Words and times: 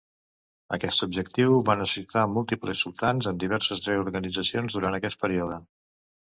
Aquest 0.77 1.03
objectiu 1.07 1.57
va 1.67 1.75
necessitar 1.81 2.25
múltiples 2.33 2.83
sultans 2.87 3.29
amb 3.35 3.45
diverses 3.45 3.87
reorganitzacions 3.93 4.81
durant 4.81 5.01
aquest 5.03 5.23
període. 5.27 5.65